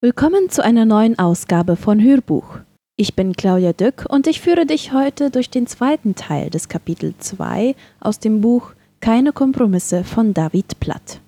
[0.00, 2.60] Willkommen zu einer neuen Ausgabe von Hörbuch.
[2.94, 7.14] Ich bin Claudia Dück und ich führe dich heute durch den zweiten Teil des Kapitel
[7.18, 11.18] 2 aus dem Buch Keine Kompromisse von David Platt.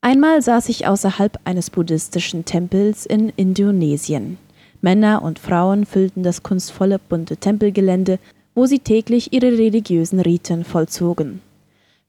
[0.00, 4.38] Einmal saß ich außerhalb eines buddhistischen Tempels in Indonesien.
[4.80, 8.18] Männer und Frauen füllten das kunstvolle bunte Tempelgelände,
[8.54, 11.40] wo sie täglich ihre religiösen Riten vollzogen.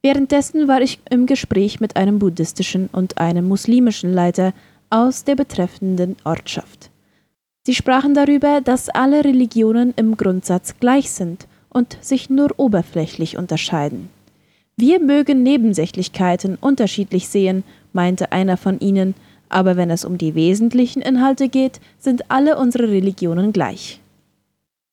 [0.01, 4.53] Währenddessen war ich im Gespräch mit einem buddhistischen und einem muslimischen Leiter
[4.89, 6.89] aus der betreffenden Ortschaft.
[7.65, 14.09] Sie sprachen darüber, dass alle Religionen im Grundsatz gleich sind und sich nur oberflächlich unterscheiden.
[14.79, 19.15] Wir mögen Nebensächlichkeiten unterschiedlich sehen, meinte einer von ihnen,
[19.49, 23.99] aber wenn es um die wesentlichen Inhalte geht, sind alle unsere Religionen gleich.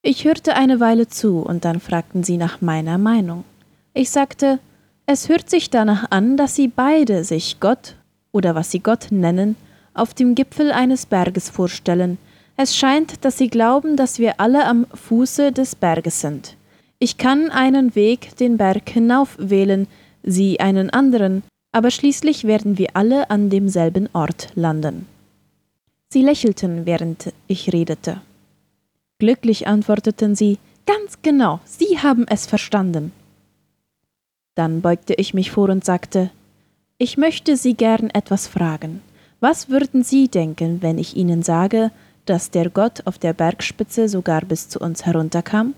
[0.00, 3.44] Ich hörte eine Weile zu und dann fragten sie nach meiner Meinung.
[3.92, 4.58] Ich sagte,
[5.04, 7.96] es hört sich danach an, dass sie beide sich Gott
[8.32, 9.54] oder was sie Gott nennen,
[9.92, 12.16] auf dem Gipfel eines Berges vorstellen.
[12.56, 16.56] Es scheint, dass sie glauben, dass wir alle am Fuße des Berges sind.
[16.98, 19.86] Ich kann einen Weg den Berg hinauf wählen,
[20.22, 21.42] sie einen anderen,
[21.72, 25.06] aber schließlich werden wir alle an demselben Ort landen.
[26.08, 28.20] Sie lächelten, während ich redete.
[29.18, 33.12] Glücklich antworteten sie, ganz genau, Sie haben es verstanden.
[34.54, 36.30] Dann beugte ich mich vor und sagte,
[36.98, 39.02] ich möchte Sie gern etwas fragen.
[39.40, 41.90] Was würden Sie denken, wenn ich Ihnen sage,
[42.24, 45.74] dass der Gott auf der Bergspitze sogar bis zu uns herunterkam?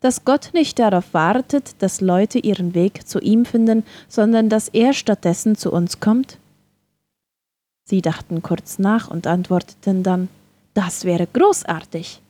[0.00, 4.92] Dass Gott nicht darauf wartet, dass Leute ihren Weg zu ihm finden, sondern dass er
[4.92, 6.38] stattdessen zu uns kommt?
[7.84, 10.28] Sie dachten kurz nach und antworteten dann,
[10.74, 12.20] das wäre großartig.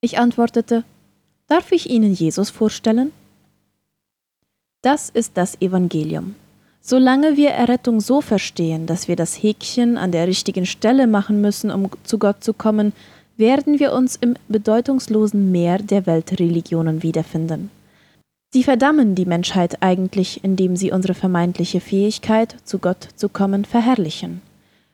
[0.00, 0.84] Ich antwortete,
[1.48, 3.12] darf ich Ihnen Jesus vorstellen?
[4.82, 6.34] Das ist das Evangelium.
[6.80, 11.70] Solange wir Errettung so verstehen, dass wir das Häkchen an der richtigen Stelle machen müssen,
[11.70, 12.92] um zu Gott zu kommen,
[13.42, 17.72] werden wir uns im bedeutungslosen Meer der Weltreligionen wiederfinden.
[18.54, 24.42] Sie verdammen die Menschheit eigentlich, indem sie unsere vermeintliche Fähigkeit, zu Gott zu kommen, verherrlichen.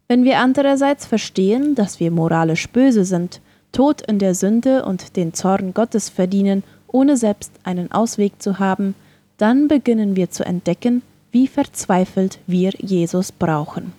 [0.08, 3.42] Wenn wir andererseits verstehen, dass wir moralisch böse sind,
[3.72, 8.94] Tod in der Sünde und den Zorn Gottes verdienen, ohne selbst einen Ausweg zu haben,
[9.36, 13.92] dann beginnen wir zu entdecken, wie verzweifelt wir Jesus brauchen.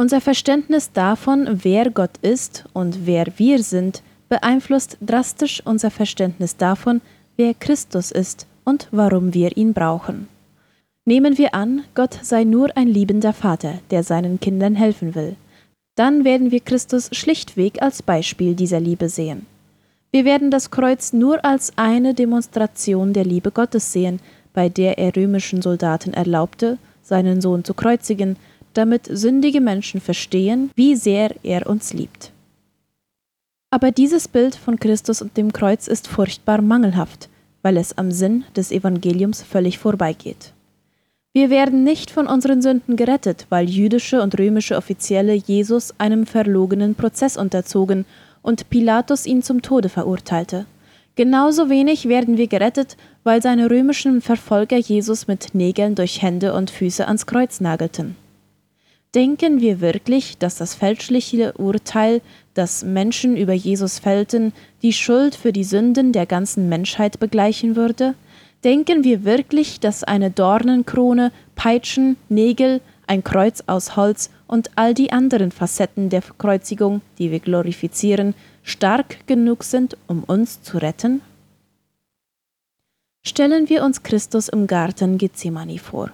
[0.00, 7.02] Unser Verständnis davon, wer Gott ist und wer wir sind, beeinflusst drastisch unser Verständnis davon,
[7.36, 10.26] wer Christus ist und warum wir ihn brauchen.
[11.04, 15.36] Nehmen wir an, Gott sei nur ein liebender Vater, der seinen Kindern helfen will.
[15.96, 19.44] Dann werden wir Christus schlichtweg als Beispiel dieser Liebe sehen.
[20.12, 24.20] Wir werden das Kreuz nur als eine Demonstration der Liebe Gottes sehen,
[24.54, 28.36] bei der er römischen Soldaten erlaubte, seinen Sohn zu kreuzigen,
[28.74, 32.32] damit sündige Menschen verstehen, wie sehr er uns liebt.
[33.70, 37.28] Aber dieses Bild von Christus und dem Kreuz ist furchtbar mangelhaft,
[37.62, 40.52] weil es am Sinn des Evangeliums völlig vorbeigeht.
[41.32, 46.96] Wir werden nicht von unseren Sünden gerettet, weil jüdische und römische Offizielle Jesus einem verlogenen
[46.96, 48.04] Prozess unterzogen
[48.42, 50.66] und Pilatus ihn zum Tode verurteilte.
[51.14, 56.70] Genauso wenig werden wir gerettet, weil seine römischen Verfolger Jesus mit Nägeln durch Hände und
[56.70, 58.16] Füße ans Kreuz nagelten.
[59.14, 62.22] Denken wir wirklich, dass das fälschliche Urteil,
[62.54, 68.14] das Menschen über Jesus fällten, die Schuld für die Sünden der ganzen Menschheit begleichen würde?
[68.62, 75.10] Denken wir wirklich, dass eine Dornenkrone, Peitschen, Nägel, ein Kreuz aus Holz und all die
[75.10, 81.20] anderen Facetten der Kreuzigung, die wir glorifizieren, stark genug sind, um uns zu retten?
[83.22, 86.12] Stellen wir uns Christus im Garten Gethsemane vor.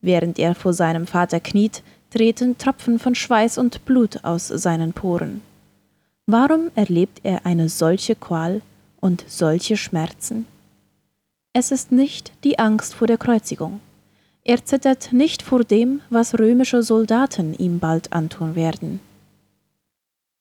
[0.00, 5.42] Während er vor seinem Vater kniet, treten Tropfen von Schweiß und Blut aus seinen Poren.
[6.26, 8.62] Warum erlebt er eine solche Qual
[9.00, 10.46] und solche Schmerzen?
[11.52, 13.80] Es ist nicht die Angst vor der Kreuzigung.
[14.44, 19.00] Er zittert nicht vor dem, was römische Soldaten ihm bald antun werden.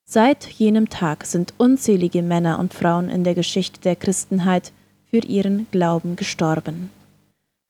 [0.06, 4.72] Seit jenem Tag sind unzählige Männer und Frauen in der Geschichte der Christenheit
[5.10, 6.89] für ihren Glauben gestorben.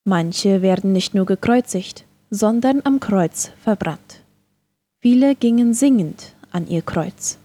[0.05, 4.21] Manche werden nicht nur gekreuzigt, sondern am Kreuz verbrannt.
[4.99, 7.37] Viele gingen singend an ihr Kreuz.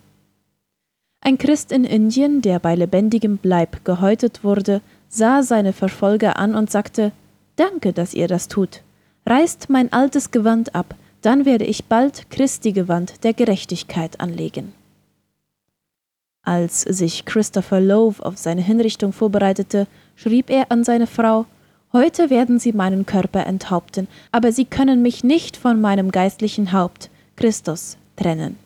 [1.21, 6.71] Ein Christ in Indien, der bei lebendigem Leib gehäutet wurde, sah seine Verfolger an und
[6.71, 7.13] sagte
[7.57, 8.83] Danke, dass ihr das tut.
[9.27, 14.75] Reißt mein altes Gewand ab, dann werde ich bald Christi Gewand der Gerechtigkeit anlegen.
[16.43, 19.87] Als sich Christopher Lowe auf seine Hinrichtung vorbereitete,
[20.17, 21.47] schrieb er an seine Frau
[21.95, 27.09] Heute werden sie meinen Körper enthaupten, aber sie können mich nicht von meinem geistlichen Haupt,
[27.37, 28.57] Christus, trennen.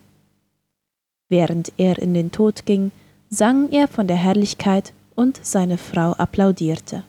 [1.29, 2.91] Während er in den Tod ging,
[3.29, 7.05] sang er von der Herrlichkeit und seine Frau applaudierte.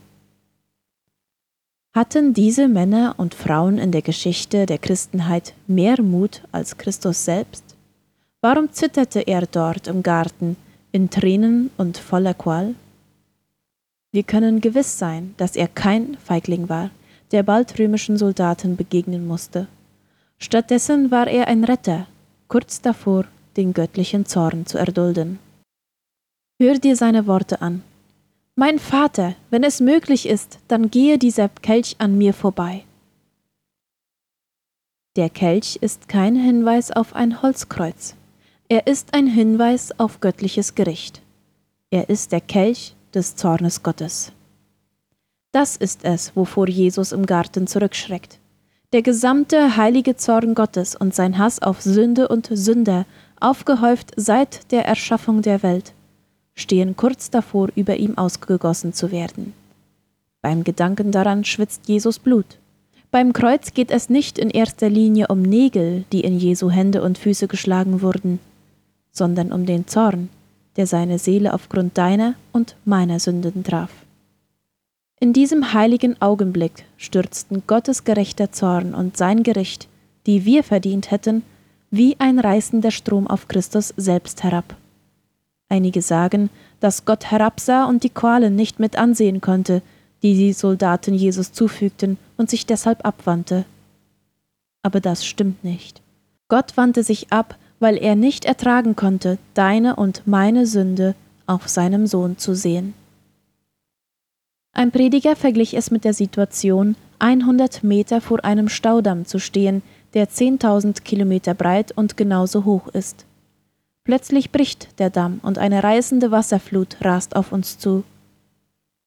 [1.94, 7.64] Hatten diese Männer und Frauen in der Geschichte der Christenheit mehr Mut als Christus selbst?
[8.42, 10.58] Warum zitterte er dort im Garten,
[10.92, 12.76] in Tränen und voller Qual?
[14.12, 16.90] Wir können gewiss sein, dass er kein Feigling war,
[17.32, 19.68] der bald römischen Soldaten begegnen musste.
[20.40, 22.08] Stattdessen war er ein Retter,
[22.48, 23.26] kurz davor,
[23.56, 25.38] den göttlichen Zorn zu erdulden.
[26.60, 27.84] Hör dir seine Worte an.
[28.56, 32.84] Mein Vater, wenn es möglich ist, dann gehe dieser Kelch an mir vorbei.
[35.16, 38.16] Der Kelch ist kein Hinweis auf ein Holzkreuz.
[38.70, 41.22] Er ist ein Hinweis auf göttliches Gericht.
[41.90, 44.32] Er ist der Kelch, des Zornes Gottes.
[45.52, 48.38] Das ist es, wovor Jesus im Garten zurückschreckt.
[48.92, 53.06] Der gesamte heilige Zorn Gottes und sein Hass auf Sünde und Sünder,
[53.40, 55.94] aufgehäuft seit der Erschaffung der Welt,
[56.56, 59.54] stehen kurz davor, über ihm ausgegossen zu werden.
[60.42, 62.58] Beim Gedanken daran schwitzt Jesus Blut.
[63.12, 67.18] Beim Kreuz geht es nicht in erster Linie um Nägel, die in Jesu Hände und
[67.18, 68.40] Füße geschlagen wurden,
[69.12, 70.30] sondern um den Zorn,
[70.80, 73.92] der seine Seele aufgrund deiner und meiner Sünden traf.
[75.20, 79.90] In diesem heiligen Augenblick stürzten Gottes gerechter Zorn und sein Gericht,
[80.26, 81.44] die wir verdient hätten,
[81.92, 84.78] wie ein reißender Strom auf Christus selbst herab.
[85.68, 86.50] Einige sagen,
[86.80, 89.82] dass Gott herabsah und die Qualen nicht mit ansehen konnte,
[90.24, 93.66] die die Soldaten Jesus zufügten und sich deshalb abwandte.
[94.82, 96.02] Aber das stimmt nicht.
[96.48, 101.16] Gott wandte sich ab weil er nicht ertragen konnte, deine und meine Sünde
[101.48, 102.94] auf seinem Sohn zu sehen.
[104.74, 109.82] Ein Prediger verglich es mit der Situation, 100 Meter vor einem Staudamm zu stehen,
[110.14, 113.26] der 10.000 Kilometer breit und genauso hoch ist.
[114.04, 118.04] Plötzlich bricht der Damm und eine reißende Wasserflut rast auf uns zu.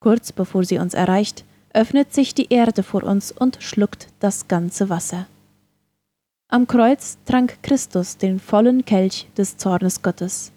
[0.00, 4.90] Kurz bevor sie uns erreicht, öffnet sich die Erde vor uns und schluckt das ganze
[4.90, 5.26] Wasser.
[6.54, 10.52] Am Kreuz trank Christus den vollen Kelch des Zornes Gottes.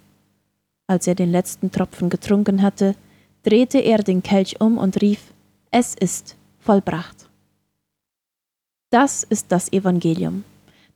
[0.88, 2.96] Als er den letzten Tropfen getrunken hatte,
[3.44, 5.32] drehte er den Kelch um und rief,
[5.72, 7.30] Es ist vollbracht.
[8.90, 10.44] Das ist das Evangelium.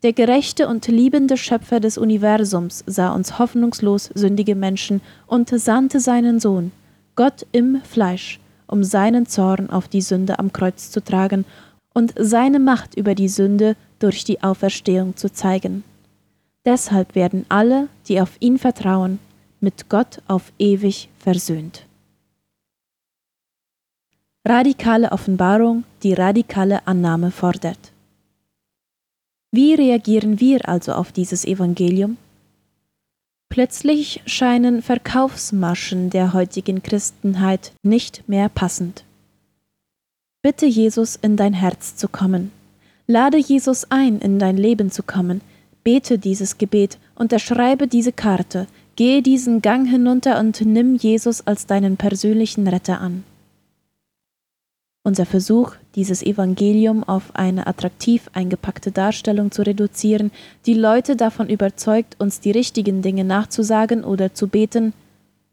[0.04, 6.42] Der gerechte und liebende Schöpfer des Universums sah uns hoffnungslos sündige Menschen und sandte seinen
[6.42, 6.74] Sohn,
[7.16, 11.46] Gott im Fleisch, um seinen Zorn auf die Sünde am Kreuz zu tragen
[11.94, 15.84] und seine Macht über die Sünde durch die Auferstehung zu zeigen.
[16.66, 19.20] Deshalb werden alle, die auf ihn vertrauen,
[19.60, 21.86] mit Gott auf ewig versöhnt.
[24.48, 27.92] Radikale Offenbarung, die radikale Annahme fordert.
[29.52, 32.18] Wie reagieren wir also auf dieses Evangelium?
[33.50, 39.04] Plötzlich scheinen Verkaufsmaschen der heutigen Christenheit nicht mehr passend.
[40.44, 42.52] Bitte Jesus in dein Herz zu kommen.
[43.12, 45.42] Lade Jesus ein, in dein Leben zu kommen.
[45.84, 51.98] Bete dieses Gebet, unterschreibe diese Karte, gehe diesen Gang hinunter und nimm Jesus als deinen
[51.98, 53.24] persönlichen Retter an.
[55.02, 60.30] Unser Versuch, dieses Evangelium auf eine attraktiv eingepackte Darstellung zu reduzieren,
[60.68, 64.94] die Leute davon überzeugt, uns die richtigen Dinge nachzusagen oder zu beten,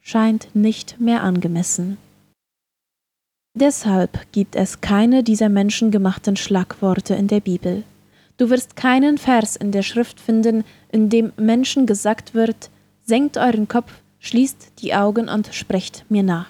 [0.02, 1.96] scheint nicht mehr angemessen.
[3.58, 7.84] Deshalb gibt es keine dieser menschengemachten Schlagworte in der Bibel.
[8.36, 12.68] Du wirst keinen Vers in der Schrift finden, in dem Menschen gesagt wird,
[13.02, 16.48] senkt euren Kopf, schließt die Augen und sprecht mir nach.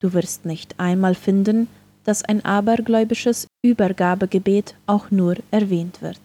[0.00, 1.66] Du wirst nicht einmal finden,
[2.04, 6.20] dass ein abergläubisches Übergabegebet auch nur erwähnt wird.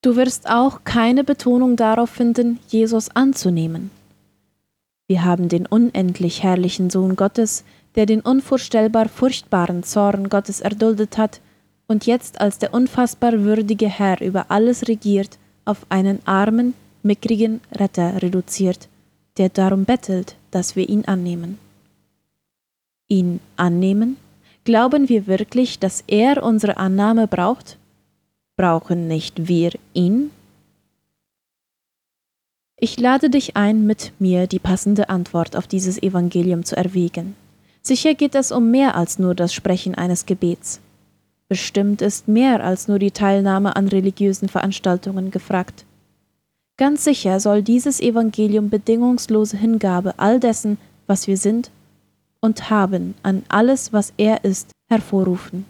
[0.00, 3.90] Du wirst auch keine Betonung darauf finden, Jesus anzunehmen.
[5.06, 7.64] Wir haben den unendlich herrlichen Sohn Gottes,
[7.96, 11.40] der den unvorstellbar furchtbaren Zorn Gottes erduldet hat
[11.86, 18.22] und jetzt als der unfassbar würdige Herr über alles regiert, auf einen armen, mickrigen Retter
[18.22, 18.88] reduziert,
[19.38, 21.58] der darum bettelt, dass wir ihn annehmen.
[23.08, 24.16] Ihn annehmen?
[24.64, 27.78] Glauben wir wirklich, dass er unsere Annahme braucht?
[28.56, 30.30] Brauchen nicht wir ihn?
[32.76, 37.34] Ich lade dich ein, mit mir die passende Antwort auf dieses Evangelium zu erwägen.
[37.82, 40.80] Sicher geht es um mehr als nur das Sprechen eines Gebets.
[41.48, 45.84] Bestimmt ist mehr als nur die Teilnahme an religiösen Veranstaltungen gefragt.
[46.76, 51.70] Ganz sicher soll dieses Evangelium bedingungslose Hingabe all dessen, was wir sind
[52.40, 55.66] und haben, an alles, was er ist, hervorrufen.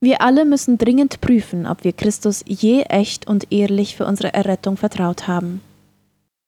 [0.00, 4.76] Wir alle müssen dringend prüfen, ob wir Christus je echt und ehrlich für unsere Errettung
[4.76, 5.60] vertraut haben.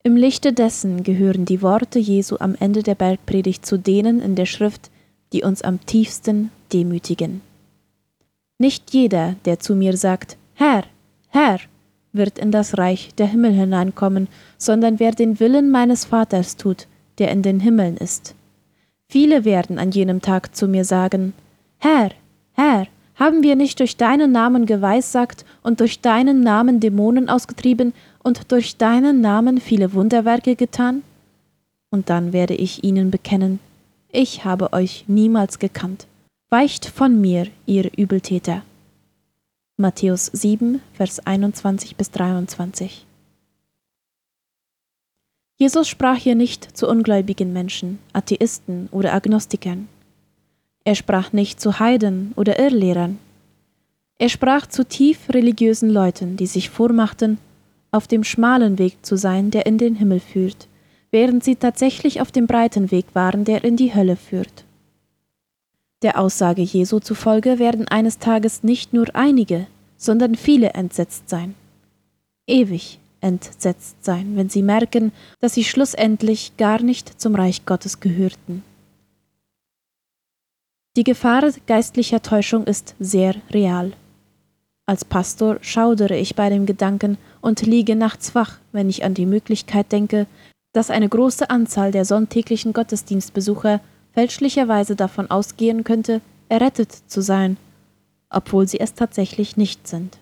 [0.02, 4.46] Im Lichte dessen gehören die Worte Jesu am Ende der Bergpredigt zu denen in der
[4.46, 4.90] Schrift,
[5.34, 7.42] die uns am tiefsten demütigen.
[8.58, 10.84] Nicht jeder, der zu mir sagt, Herr,
[11.28, 11.58] Herr,
[12.12, 16.86] wird in das Reich der Himmel hineinkommen, sondern wer den Willen meines Vaters tut,
[17.18, 18.34] der in den Himmeln ist.
[19.08, 21.34] Viele werden an jenem Tag zu mir sagen,
[21.78, 22.10] Herr,
[22.52, 22.86] Herr,
[23.20, 28.78] haben wir nicht durch deinen Namen geweissagt und durch deinen Namen Dämonen ausgetrieben und durch
[28.78, 31.02] deinen Namen viele Wunderwerke getan?
[31.90, 33.60] Und dann werde ich ihnen bekennen,
[34.10, 36.06] ich habe euch niemals gekannt.
[36.48, 38.62] Weicht von mir, ihr Übeltäter.
[39.76, 43.06] Matthäus 7, Vers 21 bis 23.
[45.56, 49.88] Jesus sprach hier nicht zu ungläubigen Menschen, Atheisten oder Agnostikern.
[50.84, 53.18] Er sprach nicht zu Heiden oder Irrlehrern.
[54.18, 57.38] Er sprach zu tief religiösen Leuten, die sich vormachten,
[57.90, 60.68] auf dem schmalen Weg zu sein, der in den Himmel führt,
[61.10, 64.64] während sie tatsächlich auf dem breiten Weg waren, der in die Hölle führt.
[66.02, 69.66] Der Aussage Jesu zufolge werden eines Tages nicht nur einige,
[69.98, 71.54] sondern viele entsetzt sein.
[72.46, 78.64] Ewig entsetzt sein, wenn sie merken, dass sie schlussendlich gar nicht zum Reich Gottes gehörten.
[81.00, 83.92] Die Gefahr geistlicher Täuschung ist sehr real.
[84.84, 89.24] Als Pastor schaudere ich bei dem Gedanken und liege nachts wach, wenn ich an die
[89.24, 90.26] Möglichkeit denke,
[90.74, 93.80] dass eine große Anzahl der sonntäglichen Gottesdienstbesucher
[94.12, 97.56] fälschlicherweise davon ausgehen könnte, errettet zu sein,
[98.28, 100.18] obwohl sie es tatsächlich nicht sind.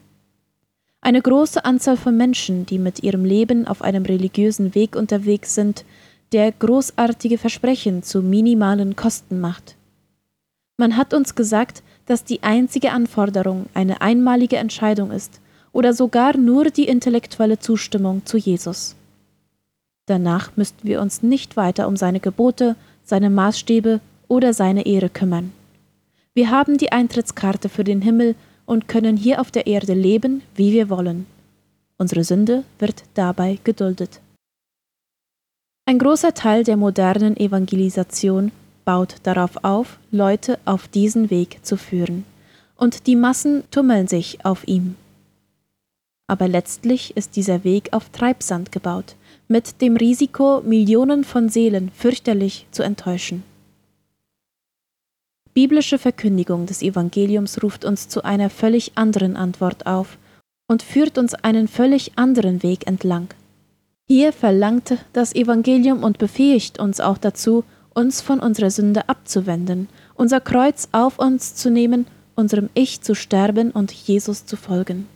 [1.01, 5.85] Eine große Anzahl von Menschen, die mit ihrem Leben auf einem religiösen Weg unterwegs sind,
[6.31, 9.75] der großartige Versprechen zu minimalen Kosten macht.
[10.79, 15.41] Man hat uns gesagt, dass die einzige Anforderung eine einmalige Entscheidung ist
[15.73, 18.95] oder sogar nur die intellektuelle Zustimmung zu Jesus.
[20.07, 25.53] Danach müssten wir uns nicht weiter um seine Gebote, seine Maßstäbe oder seine Ehre kümmern.
[26.33, 30.73] Wir haben die Eintrittskarte für den Himmel und können hier auf der Erde leben, wie
[30.73, 31.27] wir wollen.
[31.97, 34.21] Unsere Sünde wird dabei geduldet.
[35.87, 38.53] Ein großer Teil der modernen Evangelisation
[38.89, 42.25] baut darauf auf, Leute auf diesen Weg zu führen,
[42.75, 44.97] und die Massen tummeln sich auf ihm.
[46.27, 49.15] Aber letztlich ist dieser Weg auf Treibsand gebaut,
[49.47, 53.43] mit dem Risiko, Millionen von Seelen fürchterlich zu enttäuschen.
[55.53, 60.17] Biblische Verkündigung des Evangeliums ruft uns zu einer völlig anderen Antwort auf
[60.67, 63.29] und führt uns einen völlig anderen Weg entlang.
[64.07, 67.65] Hier verlangt das Evangelium und befähigt uns auch dazu,
[67.99, 73.73] uns von unserer Sünde abzuwenden, unser Kreuz auf uns zu nehmen, unserem Ich zu sterben
[73.73, 75.09] und Jesus zu folgen.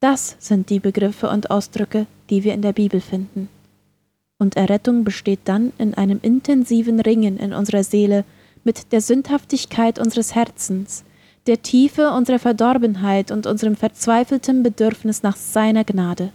[0.00, 3.48] Das sind die Begriffe und Ausdrücke, die wir in der Bibel finden.
[4.38, 8.24] Und Errettung besteht dann in einem intensiven Ringen in unserer Seele
[8.64, 11.04] mit der Sündhaftigkeit unseres Herzens,
[11.46, 16.32] der Tiefe unserer Verdorbenheit und unserem verzweifelten Bedürfnis nach seiner Gnade.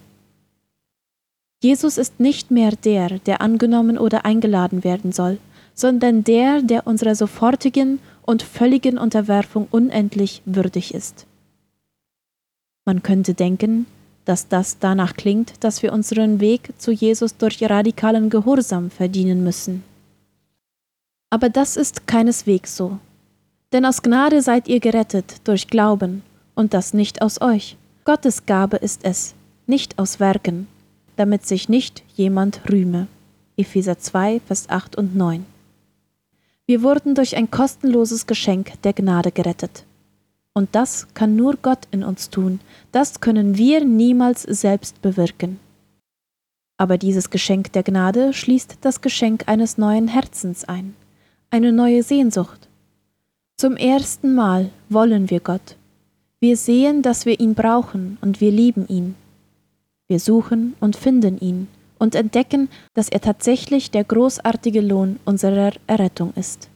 [1.62, 5.38] Jesus ist nicht mehr der, der angenommen oder eingeladen werden soll,
[5.75, 11.27] sondern der, der unserer sofortigen und völligen Unterwerfung unendlich würdig ist.
[12.86, 13.86] Man könnte denken,
[14.24, 19.84] dass das danach klingt, dass wir unseren Weg zu Jesus durch radikalen Gehorsam verdienen müssen.
[21.29, 22.98] Aber das ist keineswegs so.
[23.72, 26.24] Denn aus Gnade seid ihr gerettet durch Glauben,
[26.55, 27.75] und das nicht aus euch.
[28.05, 29.36] Gottes Gabe ist es,
[29.67, 30.67] nicht aus Werken,
[31.17, 33.08] damit sich nicht jemand rühme.
[33.58, 35.46] Epheser 2, Vers 8 und 9.
[36.67, 39.86] Wir wurden durch ein kostenloses Geschenk der Gnade gerettet.
[40.53, 42.60] Und das kann nur Gott in uns tun,
[42.91, 45.60] das können wir niemals selbst bewirken.
[46.77, 50.95] Aber dieses Geschenk der Gnade schließt das Geschenk eines neuen Herzens ein,
[51.51, 52.67] eine neue Sehnsucht.
[53.57, 55.75] Zum ersten Mal wollen wir Gott.
[56.39, 59.15] Wir sehen, dass wir ihn brauchen und wir lieben ihn.
[60.07, 66.33] Wir suchen und finden ihn und entdecken, dass er tatsächlich der großartige Lohn unserer Errettung
[66.35, 66.69] ist.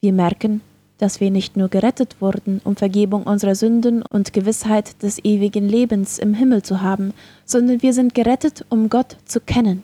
[0.00, 0.60] Wir merken,
[0.98, 6.18] dass wir nicht nur gerettet wurden, um Vergebung unserer Sünden und Gewissheit des ewigen Lebens
[6.18, 7.12] im Himmel zu haben,
[7.44, 9.82] sondern wir sind gerettet, um Gott zu kennen.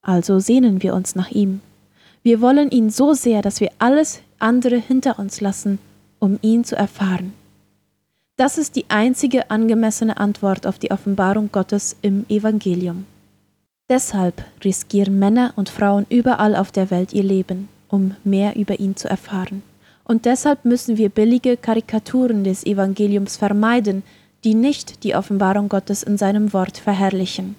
[0.00, 1.60] Also sehnen wir uns nach ihm.
[2.22, 5.78] Wir wollen ihn so sehr, dass wir alles andere hinter uns lassen,
[6.18, 7.32] um ihn zu erfahren.
[8.36, 13.06] Das ist die einzige angemessene Antwort auf die Offenbarung Gottes im Evangelium.
[13.88, 18.94] Deshalb riskieren Männer und Frauen überall auf der Welt ihr Leben, um mehr über ihn
[18.94, 19.62] zu erfahren.
[20.04, 24.02] Und deshalb müssen wir billige Karikaturen des Evangeliums vermeiden,
[24.44, 27.56] die nicht die Offenbarung Gottes in seinem Wort verherrlichen.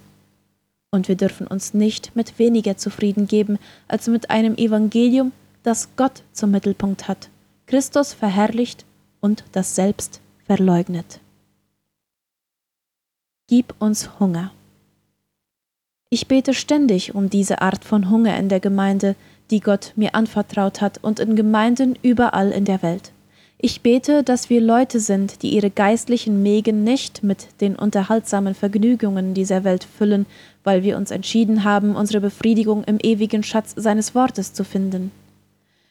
[0.91, 3.57] Und wir dürfen uns nicht mit weniger zufrieden geben
[3.87, 5.31] als mit einem Evangelium,
[5.63, 7.29] das Gott zum Mittelpunkt hat,
[7.65, 8.85] Christus verherrlicht
[9.19, 11.19] und das Selbst verleugnet.
[13.49, 14.51] Gib uns Hunger.
[16.09, 19.15] Ich bete ständig um diese Art von Hunger in der Gemeinde,
[19.51, 23.11] die Gott mir anvertraut hat und in Gemeinden überall in der Welt.
[23.57, 29.33] Ich bete, dass wir Leute sind, die ihre geistlichen Mägen nicht mit den unterhaltsamen Vergnügungen
[29.33, 30.27] dieser Welt füllen,
[30.63, 35.11] weil wir uns entschieden haben, unsere Befriedigung im ewigen Schatz seines Wortes zu finden.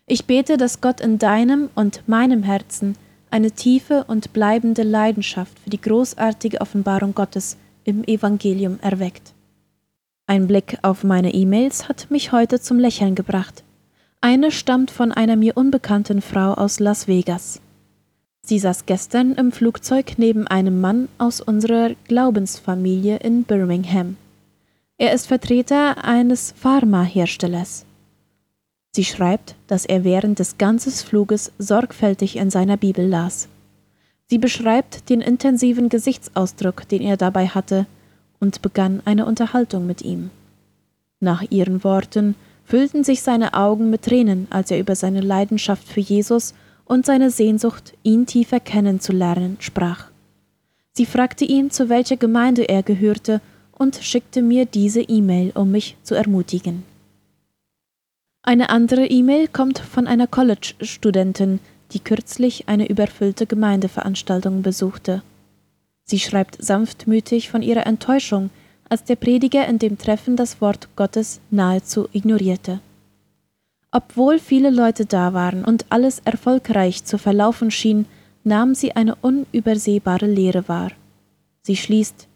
[0.07, 2.97] Ich bete, dass Gott in deinem und meinem Herzen
[3.31, 9.33] eine tiefe und bleibende Leidenschaft für die großartige Offenbarung Gottes im Evangelium erweckt.
[10.27, 13.63] Ein Blick auf meine E-Mails hat mich heute zum Lächeln gebracht.
[14.21, 17.61] Eine stammt von einer mir unbekannten Frau aus Las Vegas.
[18.43, 24.17] Sie saß gestern im Flugzeug neben einem Mann aus unserer Glaubensfamilie in Birmingham.
[24.99, 27.86] Er ist Vertreter eines Pharmaherstellers.
[28.97, 33.47] Sie schreibt, dass er während des ganzen Fluges sorgfältig in seiner Bibel las.
[34.27, 37.85] Sie beschreibt den intensiven Gesichtsausdruck, den er dabei hatte,
[38.41, 40.31] und begann eine Unterhaltung mit ihm.
[41.21, 46.01] Nach ihren Worten füllten sich seine Augen mit Tränen, als er über seine Leidenschaft für
[46.01, 46.55] Jesus
[46.87, 50.07] und seine Sehnsucht, ihn tiefer kennenzulernen, sprach.
[50.95, 55.99] Sie fragte ihn, zu welcher Gemeinde er gehörte, und schickte mir diese E-Mail, um mich
[56.03, 56.96] zu ermutigen.
[58.49, 61.59] Eine andere E-Mail kommt von einer College-Studentin,
[61.91, 65.23] die kürzlich eine überfüllte Gemeindeveranstaltung besuchte.
[66.05, 68.51] Sie schreibt sanftmütig von ihrer Enttäuschung,
[68.89, 72.79] als der Prediger in dem Treffen das Wort Gottes nahezu ignorierte.
[73.91, 78.07] Obwohl viele Leute da waren und alles erfolgreich zu verlaufen schien,
[78.45, 80.93] nahm sie eine unübersehbare Lehre wahr.
[81.63, 82.29] Sie schließt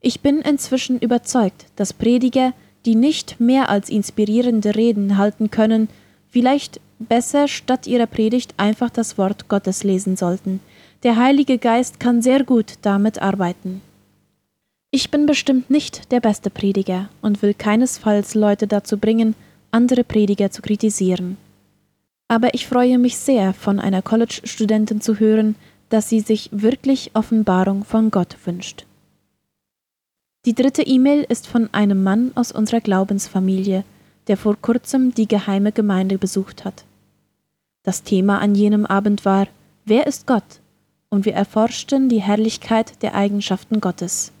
[0.00, 2.54] Ich bin inzwischen überzeugt, dass Prediger
[2.86, 5.88] die nicht mehr als inspirierende Reden halten können,
[6.28, 10.60] vielleicht besser statt ihrer Predigt einfach das Wort Gottes lesen sollten.
[11.02, 13.80] Der Heilige Geist kann sehr gut damit arbeiten.
[14.90, 19.34] Ich bin bestimmt nicht der beste Prediger und will keinesfalls Leute dazu bringen,
[19.70, 21.36] andere Prediger zu kritisieren.
[22.26, 25.56] Aber ich freue mich sehr, von einer College-Studentin zu hören,
[25.88, 28.86] dass sie sich wirklich Offenbarung von Gott wünscht.
[30.48, 33.84] Die dritte E-Mail ist von einem Mann aus unserer Glaubensfamilie,
[34.28, 36.86] der vor kurzem die geheime Gemeinde besucht hat.
[37.82, 39.48] Das Thema an jenem Abend war
[39.84, 40.62] Wer ist Gott?
[41.10, 44.32] und wir erforschten die Herrlichkeit der Eigenschaften Gottes.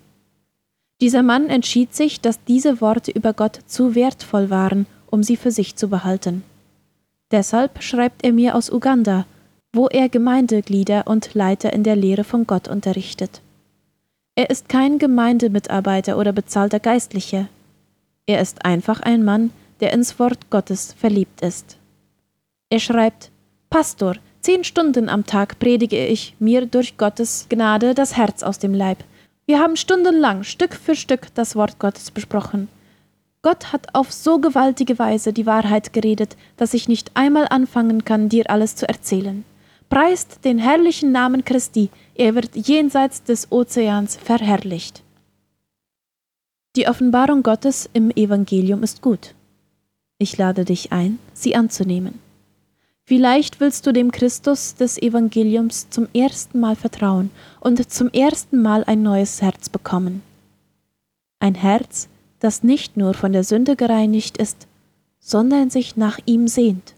[1.02, 5.50] Dieser Mann entschied sich, dass diese Worte über Gott zu wertvoll waren, um sie für
[5.50, 6.42] sich zu behalten.
[7.32, 9.26] Deshalb schreibt er mir aus Uganda,
[9.74, 13.42] wo er Gemeindeglieder und Leiter in der Lehre von Gott unterrichtet.
[14.38, 17.48] Er ist kein Gemeindemitarbeiter oder bezahlter Geistlicher.
[18.24, 21.76] Er ist einfach ein Mann, der ins Wort Gottes verliebt ist.
[22.70, 23.32] Er schreibt,
[23.68, 28.74] Pastor, zehn Stunden am Tag predige ich mir durch Gottes Gnade das Herz aus dem
[28.74, 28.98] Leib.
[29.46, 32.68] Wir haben stundenlang Stück für Stück das Wort Gottes besprochen.
[33.42, 38.28] Gott hat auf so gewaltige Weise die Wahrheit geredet, dass ich nicht einmal anfangen kann,
[38.28, 39.44] dir alles zu erzählen.
[39.90, 45.02] Preist den herrlichen Namen Christi, er wird jenseits des Ozeans verherrlicht.
[46.76, 49.34] Die Offenbarung Gottes im Evangelium ist gut.
[50.18, 52.18] Ich lade dich ein, sie anzunehmen.
[53.04, 58.84] Vielleicht willst du dem Christus des Evangeliums zum ersten Mal vertrauen und zum ersten Mal
[58.84, 60.22] ein neues Herz bekommen.
[61.38, 62.08] Ein Herz,
[62.40, 64.66] das nicht nur von der Sünde gereinigt ist,
[65.20, 66.94] sondern sich nach ihm sehnt.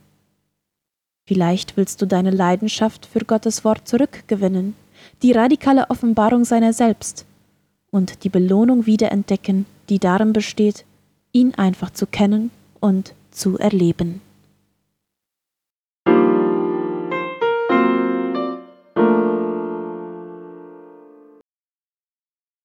[1.26, 4.74] Vielleicht willst du deine Leidenschaft für Gottes Wort zurückgewinnen,
[5.22, 7.24] die radikale Offenbarung seiner selbst
[7.90, 10.84] und die Belohnung wiederentdecken, die darin besteht,
[11.32, 14.20] ihn einfach zu kennen und zu erleben.